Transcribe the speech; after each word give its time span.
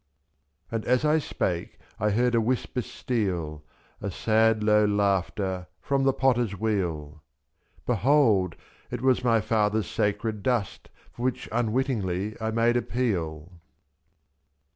And 0.71 0.83
as 0.85 1.05
I 1.05 1.19
spake 1.19 1.77
I 1.99 2.09
heard 2.09 2.33
a 2.33 2.41
whisper 2.41 2.81
steal, 2.81 3.63
A 4.01 4.09
sad 4.09 4.63
low 4.63 4.83
laughter, 4.83 5.67
from 5.79 6.01
the 6.05 6.11
potter's 6.11 6.59
wheel,— 6.59 7.21
/4/. 7.81 7.85
Behold! 7.85 8.55
it 8.89 9.01
was 9.03 9.23
my 9.23 9.41
father's 9.41 9.85
sacred 9.85 10.41
dust 10.41 10.89
For 11.11 11.21
which 11.21 11.47
unwittingly 11.51 12.35
I 12.41 12.49
made 12.49 12.77
appeal. 12.77 13.59